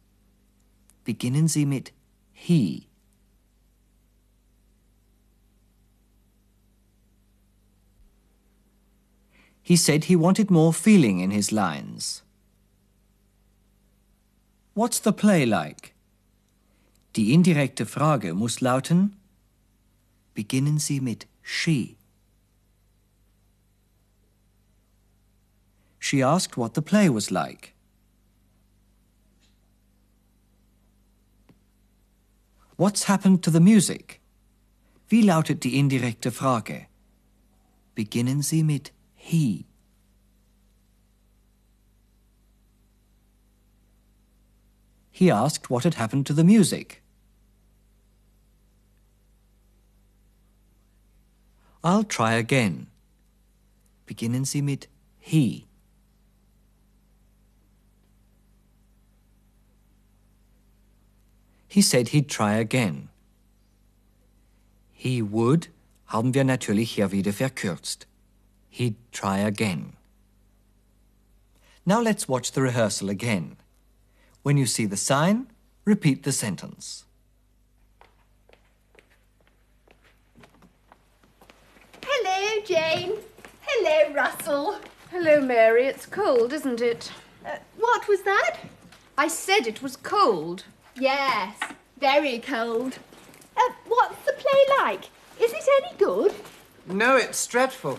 Beginnen 1.05 1.49
Sie 1.49 1.67
mit 1.67 1.93
he. 2.33 2.90
He 9.71 9.77
said 9.77 10.07
he 10.07 10.17
wanted 10.17 10.51
more 10.51 10.73
feeling 10.73 11.21
in 11.21 11.31
his 11.31 11.53
lines. 11.53 12.25
What's 14.75 14.99
the 14.99 15.13
play 15.13 15.47
like? 15.47 15.95
Die 17.13 17.31
indirekte 17.33 17.87
Frage 17.87 18.35
muss 18.35 18.59
lauten 18.59 19.15
Beginnen 20.35 20.81
Sie 20.81 20.99
mit 20.99 21.27
she. 21.41 21.97
She 26.01 26.21
asked 26.21 26.57
what 26.57 26.75
the 26.75 26.83
play 26.83 27.09
was 27.09 27.31
like. 27.31 27.73
What's 32.75 33.05
happened 33.05 33.45
to 33.45 33.53
the 33.53 33.61
music? 33.61 34.21
Wie 35.09 35.23
lautet 35.23 35.61
die 35.63 35.79
indirekte 35.79 36.33
Frage? 36.33 36.87
Beginnen 37.95 38.43
Sie 38.43 38.65
mit 38.65 38.91
he. 39.31 39.65
He 45.11 45.31
asked 45.31 45.71
what 45.71 45.85
had 45.85 45.95
happened 45.95 46.27
to 46.27 46.33
the 46.33 46.45
music. 46.45 47.03
I'll 51.83 52.05
try 52.05 52.33
again. 52.35 52.87
Beginnen 54.07 54.45
Sie 54.45 54.63
mit 54.63 54.89
he. 55.19 55.67
He 61.69 61.83
said 61.83 62.09
he'd 62.09 62.29
try 62.29 62.55
again. 62.55 63.09
He 64.93 65.23
would 65.23 65.69
haben 66.07 66.35
wir 66.35 66.45
natürlich 66.45 66.91
hier 66.91 67.13
wieder 67.13 67.33
verkürzt. 67.33 68.10
He'd 68.71 68.97
try 69.13 69.39
again. 69.39 69.95
Now 71.85 72.01
let's 72.01 72.29
watch 72.29 72.53
the 72.53 72.63
rehearsal 72.63 73.11
again. 73.11 73.57
When 74.43 74.57
you 74.57 74.65
see 74.65 74.87
the 74.87 74.97
sign, 74.97 75.49
repeat 75.85 76.23
the 76.23 76.33
sentence. 76.33 77.05
Hello, 82.03 82.63
Jane. 82.65 83.15
Hello, 83.63 84.15
Russell. 84.15 84.79
Hello, 85.11 85.41
Mary. 85.41 85.87
It's 85.87 86.07
cold, 86.07 86.53
isn't 86.53 86.81
it? 86.81 87.11
Uh, 87.45 87.57
what 87.79 88.07
was 88.07 88.23
that? 88.23 88.59
I 89.19 89.27
said 89.29 89.67
it 89.67 89.83
was 89.83 89.97
cold. 89.97 90.65
Yes, 90.95 91.59
very 91.99 92.39
cold. 92.39 92.99
Uh, 93.57 93.73
what's 93.89 94.25
the 94.25 94.33
play 94.33 94.77
like? 94.79 95.05
Is 95.41 95.53
it 95.53 95.65
any 95.83 95.97
good? 95.99 96.35
No, 96.87 97.17
it's 97.17 97.47
dreadful. 97.47 97.99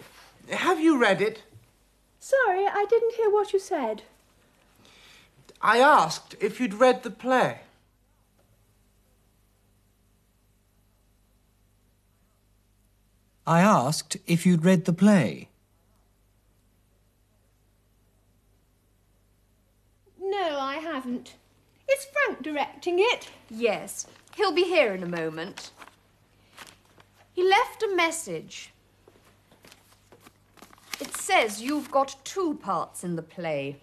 Have 0.51 0.79
you 0.81 0.97
read 0.97 1.21
it? 1.21 1.43
Sorry, 2.19 2.65
I 2.67 2.85
didn't 2.89 3.15
hear 3.15 3.29
what 3.29 3.53
you 3.53 3.59
said. 3.59 4.03
I 5.61 5.79
asked 5.79 6.35
if 6.39 6.59
you'd 6.59 6.73
read 6.73 7.03
the 7.03 7.09
play. 7.09 7.59
I 13.47 13.61
asked 13.61 14.17
if 14.27 14.45
you'd 14.45 14.65
read 14.65 14.85
the 14.85 14.93
play. 14.93 15.49
No, 20.19 20.59
I 20.59 20.75
haven't. 20.75 21.35
Is 21.91 22.05
Frank 22.05 22.43
directing 22.43 22.97
it? 22.99 23.29
Yes. 23.49 24.05
He'll 24.35 24.53
be 24.53 24.63
here 24.63 24.93
in 24.93 25.03
a 25.03 25.07
moment. 25.07 25.71
He 27.33 27.43
left 27.43 27.83
a 27.83 27.95
message. 27.95 28.70
It 31.01 31.17
says 31.17 31.63
you've 31.63 31.89
got 31.89 32.23
two 32.23 32.59
parts 32.61 33.03
in 33.03 33.15
the 33.15 33.23
play. 33.23 33.77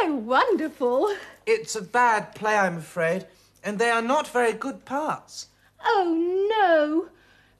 Oh, 0.00 0.16
wonderful. 0.16 1.14
It's 1.46 1.76
a 1.76 1.80
bad 1.80 2.34
play, 2.34 2.56
I'm 2.56 2.78
afraid, 2.78 3.26
and 3.62 3.78
they 3.78 3.88
are 3.88 4.02
not 4.02 4.26
very 4.26 4.52
good 4.52 4.84
parts. 4.84 5.46
Oh, 5.84 6.48
no. 6.50 7.08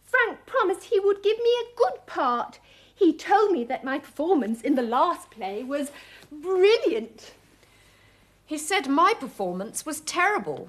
Frank 0.02 0.44
promised 0.44 0.84
he 0.84 0.98
would 0.98 1.22
give 1.22 1.38
me 1.38 1.50
a 1.62 1.76
good 1.76 2.04
part. 2.06 2.58
He 2.92 3.12
told 3.12 3.52
me 3.52 3.62
that 3.64 3.84
my 3.84 4.00
performance 4.00 4.60
in 4.60 4.74
the 4.74 4.82
last 4.82 5.30
play 5.30 5.62
was 5.62 5.92
brilliant. 6.32 7.32
He 8.44 8.58
said 8.58 8.88
my 8.88 9.14
performance 9.14 9.86
was 9.86 10.00
terrible, 10.00 10.68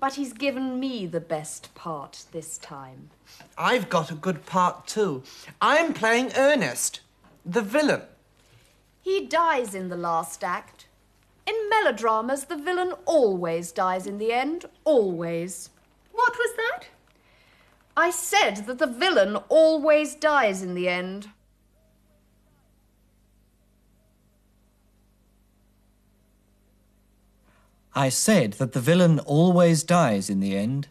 but 0.00 0.14
he's 0.14 0.32
given 0.32 0.80
me 0.80 1.04
the 1.04 1.20
best 1.20 1.74
part 1.74 2.24
this 2.32 2.56
time. 2.56 3.10
I've 3.58 3.90
got 3.90 4.10
a 4.10 4.14
good 4.14 4.46
part 4.46 4.86
too. 4.86 5.22
I'm 5.60 5.92
playing 5.92 6.32
Ernest, 6.34 7.00
the 7.44 7.62
villain. 7.62 8.02
He 9.02 9.26
dies 9.26 9.74
in 9.74 9.88
the 9.88 9.96
last 9.96 10.42
act. 10.42 10.86
In 11.46 11.54
melodramas, 11.68 12.44
the 12.44 12.56
villain 12.56 12.94
always 13.04 13.70
dies 13.70 14.06
in 14.06 14.18
the 14.18 14.32
end. 14.32 14.64
Always. 14.84 15.70
What 16.12 16.32
was 16.32 16.56
that? 16.56 16.86
I 17.96 18.10
said 18.10 18.66
that 18.66 18.78
the 18.78 18.86
villain 18.86 19.36
always 19.48 20.14
dies 20.14 20.62
in 20.62 20.74
the 20.74 20.88
end. 20.88 21.28
I 27.94 28.08
said 28.08 28.54
that 28.54 28.72
the 28.72 28.80
villain 28.80 29.20
always 29.20 29.84
dies 29.84 30.28
in 30.28 30.40
the 30.40 30.56
end. 30.56 30.88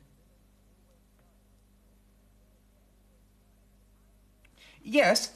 Yes, 4.81 5.31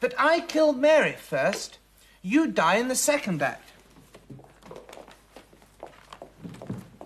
but 0.00 0.14
I 0.18 0.40
killed 0.40 0.78
Mary 0.78 1.12
first. 1.12 1.78
You 2.22 2.48
die 2.48 2.76
in 2.76 2.88
the 2.88 2.94
second 2.94 3.42
act. 3.42 3.70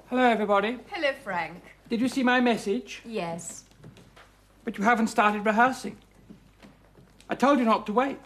Hello, 0.08 0.22
everybody. 0.22 0.78
Hello, 0.90 1.12
Frank. 1.22 1.62
Did 1.88 2.00
you 2.00 2.08
see 2.08 2.22
my 2.22 2.40
message? 2.40 3.02
Yes. 3.04 3.64
But 4.64 4.78
you 4.78 4.84
haven't 4.84 5.08
started 5.08 5.44
rehearsing. 5.44 5.96
I 7.28 7.34
told 7.34 7.58
you 7.58 7.64
not 7.64 7.86
to 7.86 7.92
wait. 7.92 8.18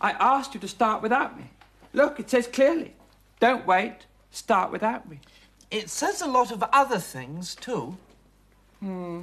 I 0.00 0.12
asked 0.12 0.54
you 0.54 0.60
to 0.60 0.68
start 0.68 1.02
without 1.02 1.36
me. 1.36 1.50
Look, 1.92 2.20
it 2.20 2.30
says 2.30 2.46
clearly 2.46 2.94
don't 3.38 3.66
wait, 3.66 4.06
start 4.30 4.72
without 4.72 5.08
me. 5.08 5.20
It 5.70 5.90
says 5.90 6.22
a 6.22 6.26
lot 6.26 6.50
of 6.50 6.62
other 6.72 6.98
things 6.98 7.54
too. 7.54 7.96
Hmm. 8.80 9.22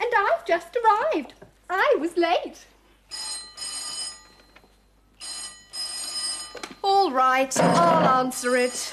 And 0.00 0.12
I've 0.16 0.39
just 0.50 0.76
arrived. 0.76 1.34
I 1.68 1.96
was 2.00 2.16
late. 2.16 2.66
All 6.82 7.12
right, 7.12 7.56
I'll 7.56 8.24
answer 8.24 8.56
it. 8.56 8.92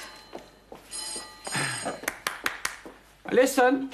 Listen, 3.31 3.89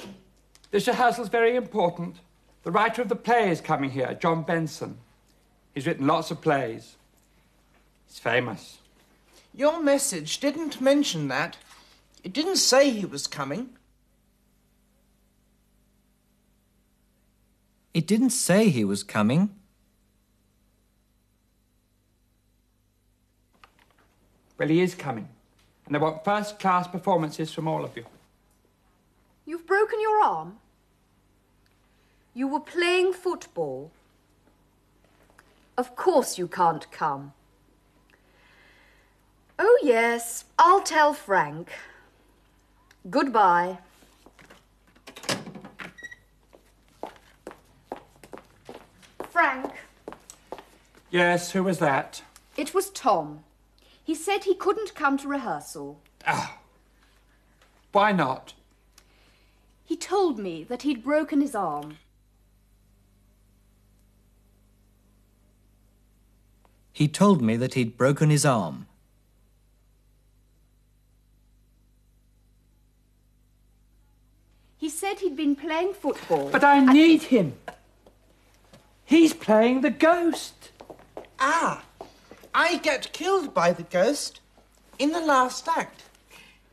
this 0.72 0.86
rehearsal's 0.86 1.30
very 1.30 1.56
important. 1.56 2.16
The 2.64 2.70
writer 2.70 3.00
of 3.00 3.08
the 3.08 3.16
play 3.16 3.48
is 3.48 3.62
coming 3.62 3.88
here, 3.88 4.14
John 4.20 4.42
Benson. 4.42 4.98
He's 5.72 5.86
written 5.86 6.06
lots 6.06 6.30
of 6.30 6.42
plays. 6.42 6.96
He's 8.06 8.18
famous. 8.18 8.76
Your 9.54 9.82
message 9.82 10.38
didn't 10.38 10.82
mention 10.82 11.28
that. 11.28 11.56
It 12.22 12.34
didn't 12.34 12.56
say 12.56 12.90
he 12.90 13.06
was 13.06 13.26
coming. 13.26 13.70
It 17.94 18.08
didn't 18.08 18.30
say 18.30 18.68
he 18.68 18.84
was 18.84 19.04
coming. 19.04 19.54
Well, 24.58 24.68
he 24.68 24.82
is 24.82 24.96
coming. 24.96 25.28
And 25.86 25.96
I 25.96 26.00
want 26.00 26.24
first 26.24 26.58
class 26.58 26.88
performances 26.88 27.52
from 27.52 27.68
all 27.68 27.84
of 27.84 27.96
you. 27.96 28.04
You've 29.46 29.66
broken 29.66 30.00
your 30.00 30.22
arm? 30.22 30.56
You 32.34 32.48
were 32.48 32.60
playing 32.60 33.12
football? 33.12 33.92
Of 35.78 35.94
course 35.94 36.36
you 36.36 36.48
can't 36.48 36.90
come. 36.90 37.32
Oh, 39.58 39.78
yes, 39.82 40.44
I'll 40.58 40.82
tell 40.82 41.14
Frank. 41.14 41.70
Goodbye. 43.08 43.78
Frank, 49.30 49.72
Yes, 51.14 51.52
who 51.52 51.62
was 51.62 51.78
that? 51.78 52.22
it 52.56 52.74
was 52.74 52.90
Tom. 52.90 53.44
He 54.02 54.16
said 54.16 54.42
he 54.42 54.56
couldn't 54.56 54.96
come 54.96 55.16
to 55.18 55.28
rehearsal. 55.28 56.00
Oh. 56.26 56.56
Why 57.92 58.10
not? 58.10 58.54
He 59.84 59.96
told 59.96 60.40
me 60.40 60.64
that 60.64 60.82
he'd 60.82 61.04
broken 61.04 61.40
his 61.40 61.54
arm. 61.54 61.98
He 66.92 67.06
told 67.06 67.40
me 67.40 67.56
that 67.58 67.74
he'd 67.74 67.96
broken 67.96 68.30
his 68.30 68.44
arm. 68.44 68.88
He 74.78 74.90
said 74.90 75.20
he'd 75.20 75.36
been 75.36 75.54
playing 75.54 75.92
football. 75.92 76.50
But 76.50 76.64
I 76.64 76.80
need 76.80 77.22
him. 77.22 77.54
He's 79.04 79.32
playing 79.32 79.82
the 79.82 79.90
ghost. 79.90 80.72
Ah, 81.46 81.84
I 82.54 82.78
get 82.78 83.12
killed 83.12 83.52
by 83.52 83.70
the 83.70 83.82
ghost 83.82 84.40
in 84.98 85.12
the 85.12 85.20
last 85.20 85.68
act. 85.68 86.04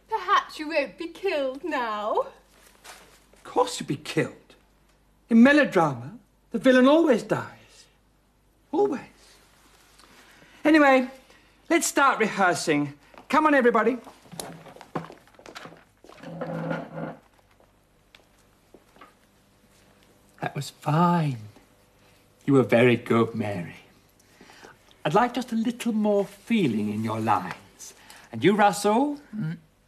Perhaps 0.08 0.60
you 0.60 0.70
won't 0.70 0.98
be 0.98 1.10
killed 1.10 1.62
now. 1.66 2.28
Of 2.86 3.44
course 3.44 3.82
you'll 3.82 3.88
be 3.88 3.98
killed. 3.98 4.56
In 5.30 5.44
melodrama, 5.44 6.14
the 6.52 6.58
villain 6.58 6.88
always 6.88 7.22
dies. 7.22 7.84
Always. 8.72 9.02
Anyway, 10.64 11.10
let's 11.70 11.86
start 11.86 12.20
rehearsing. 12.20 12.94
Come 13.28 13.46
on, 13.46 13.54
everybody. 13.54 13.98
That 20.40 20.56
was 20.56 20.70
fine. 20.70 21.40
You 22.46 22.54
were 22.54 22.64
very 22.64 22.96
good, 22.96 23.36
Mary. 23.36 23.81
I'd 25.04 25.14
like 25.16 25.34
just 25.34 25.52
a 25.52 25.56
little 25.56 25.94
more 25.94 26.26
feeling 26.26 26.94
in 26.94 27.04
your 27.04 27.20
lines. 27.20 27.94
And 28.32 28.44
you, 28.44 28.56
Russell, 28.56 29.20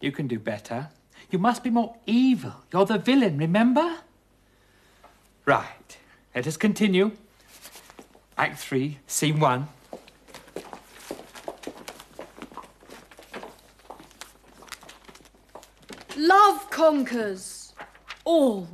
you 0.00 0.12
can 0.12 0.28
do 0.28 0.38
better. 0.38 0.88
You 1.30 1.38
must 1.38 1.64
be 1.64 1.70
more 1.70 1.96
evil. 2.06 2.54
You're 2.72 2.86
the 2.86 2.98
villain, 2.98 3.38
remember? 3.38 3.98
Right. 5.44 5.98
Let 6.34 6.46
us 6.46 6.56
continue. 6.56 7.10
Act 8.38 8.58
three, 8.58 8.98
scene 9.06 9.40
one. 9.40 9.68
Love 16.16 16.70
conquers 16.70 17.74
all. 18.24 18.68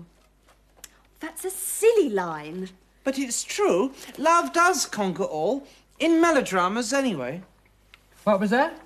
That's 1.20 1.44
a 1.44 1.50
silly 1.50 2.10
line. 2.10 2.68
But 3.04 3.18
it's 3.18 3.42
true. 3.42 3.92
Love 4.18 4.52
does 4.52 4.86
conquer 4.86 5.24
all. 5.24 5.66
In 5.98 6.20
melodramas, 6.20 6.92
anyway. 6.92 7.42
What 8.24 8.40
was 8.40 8.50
that? 8.50 8.80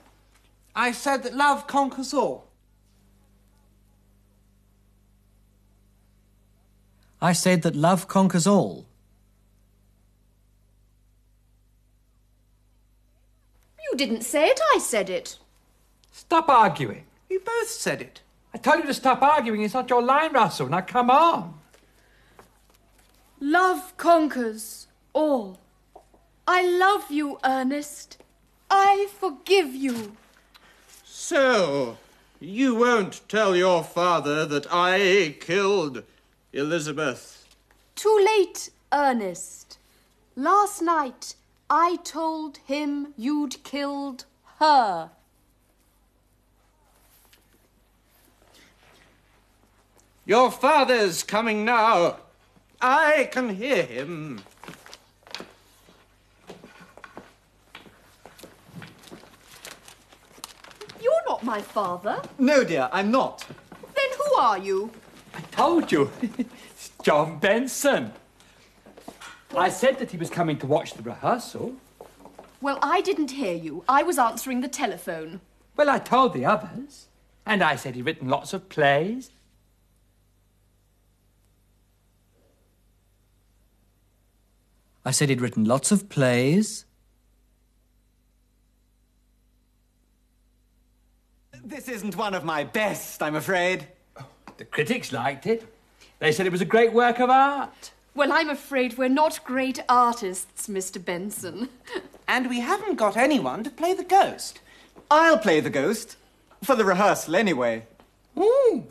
I 0.75 0.93
said 0.93 1.23
that 1.23 1.35
love 1.35 1.67
conquers 1.67 2.13
all. 2.13 2.47
I 7.21 7.33
said 7.33 7.63
that 7.63 7.77
love 7.77 8.09
conquers 8.09 8.47
all. 8.47 8.87
You 13.79 13.97
didn't 13.97 14.23
say 14.23 14.49
it, 14.49 14.61
I 14.75 14.79
said 14.79 15.09
it. 15.09 15.39
Stop 16.11 16.49
arguing. 16.49 17.05
We 17.31 17.39
both 17.39 17.69
said 17.69 18.03
it. 18.03 18.21
I 18.53 18.59
told 18.59 18.81
you 18.81 18.87
to 18.87 18.95
stop 18.95 19.23
arguing. 19.23 19.63
It's 19.63 19.75
not 19.75 19.89
your 19.89 20.03
line, 20.03 20.33
Russell. 20.33 20.69
Now 20.69 20.81
come 20.81 21.11
on. 21.11 21.59
Love 23.47 23.95
conquers 23.99 24.87
all. 25.13 25.59
I 26.49 26.67
love 26.67 27.11
you, 27.11 27.39
Ernest. 27.45 28.17
I 28.71 29.07
forgive 29.21 29.75
you. 29.75 30.17
So, 31.05 31.99
you 32.41 32.75
won't 32.75 33.21
tell 33.29 33.55
your 33.55 33.85
father 33.85 34.47
that 34.47 34.67
I 34.71 35.37
killed 35.41 36.05
Elizabeth. 36.55 37.47
Too 37.95 38.27
late, 38.35 38.71
Ernest. 38.91 39.77
Last 40.37 40.81
night 40.81 41.35
I 41.69 41.97
told 41.97 42.57
him 42.65 43.13
you'd 43.15 43.63
killed 43.63 44.25
her. 44.59 45.11
Your 50.25 50.51
father's 50.51 51.23
coming 51.23 51.67
now. 51.67 52.17
I 52.81 53.29
can 53.33 53.51
hear 53.51 53.83
him. 53.83 54.41
You're 61.03 61.13
not 61.27 61.45
my 61.45 61.61
father. 61.61 62.23
No, 62.39 62.65
dear, 62.65 62.89
I'm 62.93 63.11
not. 63.11 63.47
Then 63.95 64.19
who 64.19 64.35
are 64.37 64.59
you? 64.59 64.91
I 65.35 65.41
told 65.51 65.91
you. 65.91 66.11
it's 66.23 66.91
John 67.03 67.39
Benson. 67.39 68.13
I 69.57 69.69
said 69.69 69.99
that 69.99 70.11
he 70.11 70.17
was 70.17 70.31
coming 70.31 70.59
to 70.59 70.67
watch 70.67 70.95
the 70.95 71.03
rehearsal. 71.03 71.75
Well, 72.61 72.79
I 72.83 73.01
didn't 73.03 73.31
hear 73.31 73.55
you. 73.55 73.85
I 73.89 74.03
was 74.03 74.19
answering 74.19 74.61
the 74.61 74.69
telephone. 74.69 75.41
Well, 75.77 75.91
I 75.91 75.99
told 75.99 76.33
the 76.33 76.45
others. 76.45 77.09
And 77.47 77.63
I 77.63 77.77
said 77.77 77.95
he'd 77.95 78.07
written 78.07 78.29
lots 78.29 78.53
of 78.55 78.69
plays. 78.69 79.31
I 85.05 85.11
said 85.11 85.29
he'd 85.29 85.41
written 85.41 85.65
lots 85.65 85.93
of 85.93 86.09
plays. 86.09 86.87
This 91.63 91.89
isn't 91.89 92.17
one 92.17 92.35
of 92.35 92.45
my 92.45 92.65
best, 92.65 93.23
I'm 93.23 93.35
afraid. 93.35 93.89
The 94.57 94.65
critics 94.65 95.13
liked 95.13 95.47
it. 95.47 95.67
They 96.19 96.33
said 96.33 96.47
it 96.47 96.53
was 96.53 96.61
a 96.61 96.67
great 96.67 96.93
work 96.93 97.19
of 97.19 97.31
art. 97.31 97.93
Well, 98.15 98.33
I'm 98.33 98.49
afraid 98.49 98.97
we're 98.97 99.09
not 99.09 99.43
great 99.45 99.81
artists, 99.89 100.69
Mr. 100.69 101.05
Benson. 101.05 101.69
And 102.27 102.49
we 102.49 102.61
haven't 102.61 102.97
got 102.97 103.19
anyone 103.19 103.63
to 103.65 103.71
play 103.71 103.93
the 103.93 104.03
ghost. 104.03 104.61
I'll 105.11 105.37
play 105.37 105.61
the 105.61 105.69
ghost. 105.69 106.17
For 106.63 106.75
the 106.75 106.85
rehearsal, 106.85 107.37
anyway. 107.37 107.87
Ooh. 108.39 108.87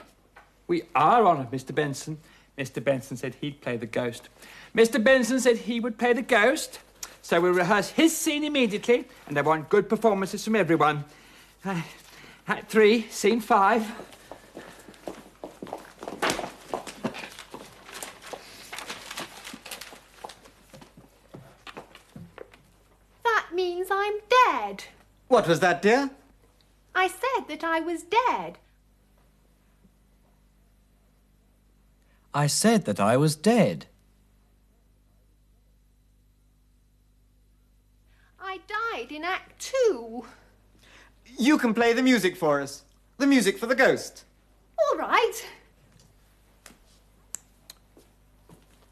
We 0.68 0.84
are 0.94 1.26
honoured, 1.26 1.50
Mr. 1.50 1.74
Benson. 1.74 2.20
Mr. 2.58 2.84
Benson 2.84 3.18
said 3.18 3.36
he'd 3.36 3.62
play 3.62 3.78
the 3.78 3.86
ghost. 3.86 4.30
Mr. 4.76 5.04
Benson 5.04 5.40
said 5.40 5.58
he 5.58 5.80
would 5.80 5.98
play 5.98 6.14
the 6.14 6.22
ghost. 6.22 6.80
So 7.22 7.40
we'll 7.40 7.54
rehearse 7.54 7.90
his 7.90 8.16
scene 8.16 8.44
immediately, 8.44 9.06
and 9.28 9.38
I 9.38 9.42
want 9.42 9.70
good 9.70 9.88
performances 9.88 10.44
from 10.44 10.58
everyone. 10.58 11.06
Uh, 11.64 11.82
act 12.48 12.70
three, 12.70 13.08
scene 13.10 13.40
five. 13.40 13.90
That 23.24 23.48
means 23.54 23.88
I'm 23.90 24.20
dead. 24.50 24.84
What 25.30 25.48
was 25.48 25.62
that, 25.62 25.82
dear? 25.82 26.12
I 26.94 27.08
said 27.08 27.48
that 27.48 27.64
I 27.64 27.80
was 27.80 28.04
dead. 28.04 28.58
I 32.34 32.48
said 32.48 32.86
that 32.86 33.00
I 33.00 33.16
was 33.18 33.36
dead. 33.36 33.86
I 38.40 38.60
died 38.68 39.12
in 39.12 39.24
Act 39.24 39.60
Two. 39.62 40.26
You 41.38 41.58
can 41.58 41.74
play 41.74 41.94
the 41.94 42.02
music 42.02 42.36
for 42.36 42.62
us. 42.62 42.84
The 43.18 43.28
music 43.28 43.58
for 43.58 43.68
the 43.68 43.76
ghost. 43.76 44.26
All 44.78 44.98
right. 44.98 45.46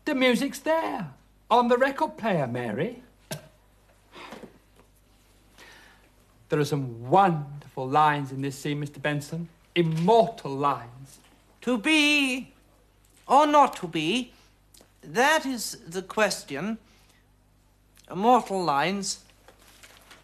The 0.05 0.15
music's 0.15 0.59
there. 0.59 1.11
On 1.49 1.67
the 1.67 1.77
record 1.77 2.17
player, 2.17 2.47
Mary. 2.47 3.03
There 6.49 6.59
are 6.59 6.65
some 6.65 7.09
wonderful 7.09 7.87
lines 7.87 8.31
in 8.31 8.41
this 8.41 8.57
scene, 8.57 8.83
Mr. 8.83 9.01
Benson. 9.01 9.47
Immortal 9.75 10.51
lines. 10.51 11.19
To 11.61 11.77
be 11.77 12.53
or 13.27 13.47
not 13.47 13.75
to 13.77 13.87
be, 13.87 14.33
that 15.01 15.45
is 15.45 15.77
the 15.87 16.01
question. 16.01 16.77
Immortal 18.09 18.63
lines. 18.63 19.23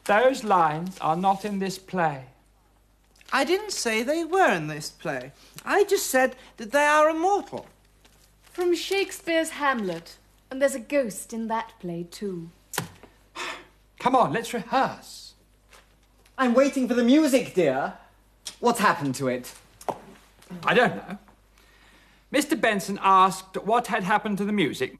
Those 0.06 0.44
lines 0.44 0.98
are 1.00 1.16
not 1.16 1.46
in 1.46 1.60
this 1.60 1.78
play. 1.78 2.26
I 3.32 3.44
didn't 3.44 3.72
say 3.72 4.04
they 4.04 4.24
were 4.24 4.52
in 4.52 4.68
this 4.68 4.90
play. 4.90 5.32
I 5.66 5.84
just 5.84 6.08
said 6.08 6.36
that 6.58 6.72
they 6.72 6.86
are 6.86 7.10
immortal. 7.10 7.66
From 8.44 8.74
Shakespeare's 8.76 9.52
Hamlet. 9.52 10.18
And 10.50 10.62
there's 10.62 10.76
a 10.76 10.80
ghost 10.80 11.34
in 11.34 11.48
that 11.48 11.74
play, 11.80 12.08
too. 12.10 12.50
Come 14.00 14.16
on, 14.16 14.32
let's 14.32 14.54
rehearse. 14.54 15.34
I'm 16.38 16.54
waiting 16.54 16.88
for 16.88 16.94
the 16.94 17.04
music, 17.04 17.54
dear. 17.54 17.94
What's 18.60 18.80
happened 18.80 19.16
to 19.16 19.28
it? 19.28 19.54
I 20.64 20.74
don't 20.74 20.96
know. 20.96 21.18
Mr. 22.34 22.60
Benson 22.60 23.00
asked 23.02 23.56
what 23.66 23.88
had 23.88 24.04
happened 24.04 24.38
to 24.38 24.46
the 24.46 24.52
music. 24.52 25.00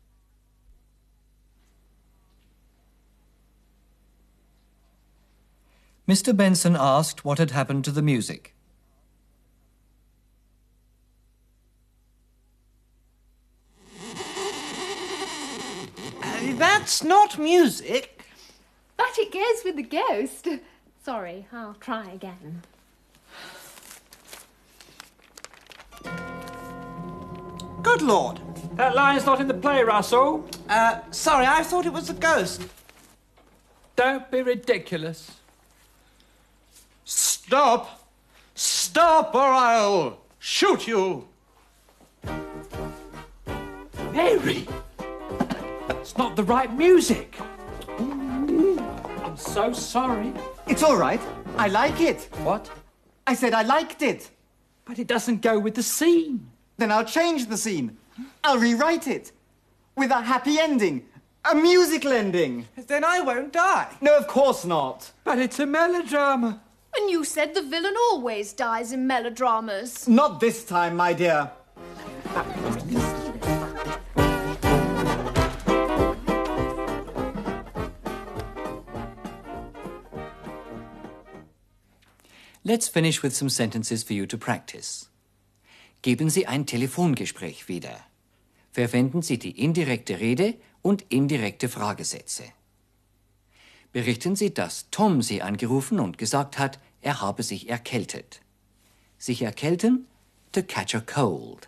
Mr. 6.08 6.36
Benson 6.36 6.78
asked 6.80 7.26
what 7.26 7.38
had 7.38 7.52
happened 7.52 7.84
to 7.84 7.92
the 7.92 8.02
music. 8.02 8.56
Uh, 16.24 16.54
that's 16.54 17.04
not 17.04 17.38
music. 17.38 18.24
But 18.96 19.18
it 19.18 19.34
goes 19.34 19.66
with 19.66 19.76
the 19.76 19.84
ghost. 19.84 20.48
Sorry, 21.04 21.46
I'll 21.52 21.76
try 21.76 22.10
again. 22.12 22.64
Good 27.88 28.02
Lord. 28.02 28.42
That 28.76 28.96
line's 28.96 29.26
not 29.26 29.40
in 29.40 29.48
the 29.48 29.54
play, 29.54 29.82
Russell. 29.82 30.46
Uh, 30.68 31.00
sorry, 31.12 31.46
I 31.46 31.64
thought 31.64 31.86
it 31.86 31.94
was 31.94 32.10
a 32.10 32.14
ghost. 32.14 32.62
Don't 33.96 34.30
be 34.30 34.42
ridiculous. 34.42 35.32
Stop! 37.06 38.10
Stop, 38.56 39.34
or 39.34 39.40
I'll 39.40 40.20
shoot 40.38 40.86
you! 40.86 41.30
Mary! 44.12 44.68
It's 46.02 46.18
not 46.18 46.36
the 46.36 46.44
right 46.44 46.72
music. 46.78 47.38
I'm 47.98 49.38
so 49.38 49.72
sorry. 49.72 50.34
It's 50.68 50.84
all 50.84 50.98
right. 50.98 51.22
I 51.58 51.70
like 51.70 52.02
it. 52.02 52.28
What? 52.44 52.70
I 53.26 53.34
said 53.34 53.54
I 53.54 53.62
liked 53.62 54.02
it. 54.02 54.30
But 54.84 55.00
it 55.00 55.08
doesn't 55.08 55.42
go 55.42 55.58
with 55.58 55.76
the 55.76 55.84
scene. 55.84 56.52
Then 56.78 56.92
I'll 56.92 57.06
change 57.06 57.48
the 57.48 57.58
scene. 57.58 57.98
I'll 58.44 58.60
rewrite 58.60 59.08
it. 59.08 59.32
With 59.96 60.12
a 60.12 60.22
happy 60.22 60.60
ending. 60.60 61.06
A 61.50 61.56
musical 61.56 62.12
ending. 62.12 62.68
Then 62.88 63.04
I 63.04 63.20
won't 63.22 63.52
die. 63.52 63.96
No, 64.00 64.16
of 64.16 64.28
course 64.28 64.64
not. 64.64 65.12
But 65.24 65.40
it's 65.40 65.60
a 65.60 65.66
melodrama. 65.66 66.62
And 66.96 67.10
you 67.10 67.24
said 67.24 67.56
the 67.56 67.64
villain 67.64 67.96
always 68.12 68.54
dies 68.54 68.92
in 68.92 69.08
melodramas. 69.08 70.08
Not 70.08 70.40
this 70.40 70.64
time, 70.64 70.96
my 70.96 71.14
dear. 71.14 71.52
Let's 82.64 82.88
finish 82.88 83.24
with 83.24 83.36
some 83.36 83.50
sentences 83.50 84.04
for 84.04 84.14
you 84.14 84.26
to 84.28 84.38
practice. 84.38 85.08
Geben 86.08 86.30
Sie 86.30 86.48
ein 86.48 86.66
Telefongespräch 86.66 87.68
wieder. 87.68 88.00
Verwenden 88.72 89.22
Sie 89.22 89.38
die 89.38 89.62
indirekte 89.62 90.22
Rede 90.22 90.54
und 90.82 91.02
indirekte 91.10 91.68
Fragesätze. 91.68 92.46
Berichten 93.92 94.38
Sie, 94.38 94.54
dass 94.54 94.90
Tom 94.90 95.22
Sie 95.22 95.42
angerufen 95.42 96.00
und 96.00 96.18
gesagt 96.18 96.60
hat, 96.60 96.80
er 97.02 97.20
habe 97.20 97.44
sich 97.44 97.68
erkältet. 97.68 98.40
Sich 99.18 99.42
erkälten, 99.42 100.08
to 100.54 100.64
catch 100.64 100.96
a 100.96 101.02
cold. 101.02 101.68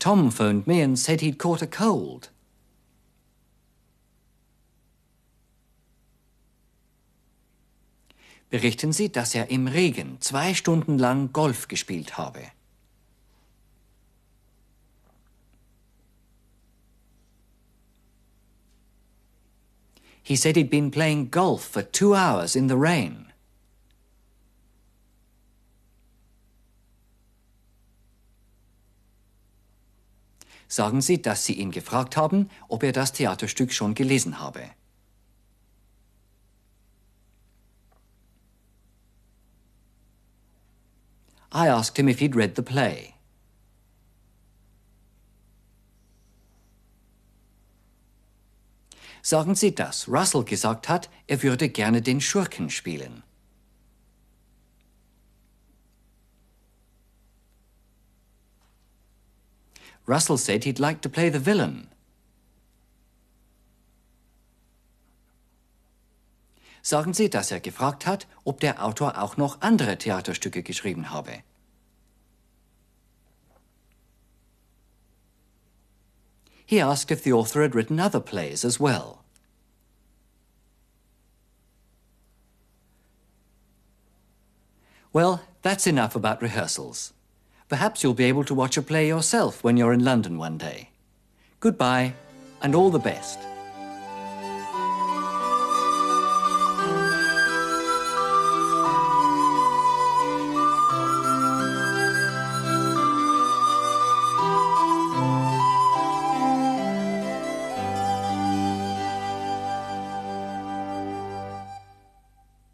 Tom 0.00 0.32
phoned 0.32 0.66
me 0.66 0.82
and 0.82 0.98
said 0.98 1.20
he'd 1.20 1.38
caught 1.38 1.62
a 1.62 1.66
cold. 1.68 2.32
Berichten 8.52 8.92
Sie, 8.92 9.10
dass 9.10 9.34
er 9.34 9.48
im 9.48 9.66
Regen 9.66 10.20
zwei 10.20 10.52
Stunden 10.52 10.98
lang 10.98 11.32
Golf 11.32 11.68
gespielt 11.68 12.18
habe. 12.18 12.42
He 20.22 20.36
said 20.36 20.56
he'd 20.56 20.68
been 20.68 20.90
playing 20.90 21.30
golf 21.30 21.64
for 21.64 21.90
two 21.90 22.14
hours 22.14 22.54
in 22.54 22.68
the 22.68 22.74
rain. 22.74 23.32
Sagen 30.68 31.00
Sie, 31.00 31.22
dass 31.22 31.46
Sie 31.46 31.54
ihn 31.54 31.70
gefragt 31.70 32.18
haben, 32.18 32.50
ob 32.68 32.82
er 32.82 32.92
das 32.92 33.14
Theaterstück 33.14 33.72
schon 33.72 33.94
gelesen 33.94 34.38
habe. 34.38 34.60
I 41.52 41.68
asked 41.68 41.98
him 41.98 42.08
if 42.08 42.20
he'd 42.20 42.34
read 42.34 42.54
the 42.54 42.62
play. 42.62 43.14
Sagen 49.22 49.54
Sie, 49.54 49.72
dass 49.72 50.08
Russell 50.08 50.42
gesagt 50.42 50.88
hat, 50.88 51.08
er 51.28 51.42
würde 51.42 51.68
gerne 51.68 52.02
den 52.02 52.20
Schurken 52.20 52.70
spielen. 52.70 53.22
Russell 60.06 60.38
said 60.38 60.64
he'd 60.64 60.80
like 60.80 61.00
to 61.02 61.08
play 61.08 61.30
the 61.30 61.38
villain. 61.38 61.91
Sagen 66.82 67.14
Sie, 67.14 67.30
dass 67.30 67.52
er 67.52 67.60
gefragt 67.60 68.06
hat, 68.06 68.26
ob 68.44 68.58
der 68.58 68.84
Autor 68.84 69.22
auch 69.22 69.36
noch 69.36 69.60
andere 69.60 69.96
Theaterstücke 69.96 70.62
geschrieben 70.64 71.10
habe. 71.10 71.42
He 76.66 76.80
asked 76.80 77.10
if 77.10 77.22
the 77.22 77.32
author 77.32 77.62
had 77.62 77.74
written 77.74 78.00
other 78.00 78.20
plays 78.20 78.64
as 78.64 78.80
well. 78.80 79.22
Well, 85.12 85.40
that's 85.60 85.86
enough 85.86 86.16
about 86.16 86.40
rehearsals. 86.40 87.12
Perhaps 87.68 88.02
you'll 88.02 88.14
be 88.14 88.24
able 88.24 88.44
to 88.44 88.54
watch 88.54 88.76
a 88.78 88.82
play 88.82 89.06
yourself 89.06 89.62
when 89.62 89.76
you're 89.76 89.92
in 89.92 90.02
London 90.02 90.38
one 90.38 90.56
day. 90.56 90.88
Goodbye, 91.60 92.14
and 92.62 92.74
all 92.74 92.90
the 92.90 92.98
best. 92.98 93.38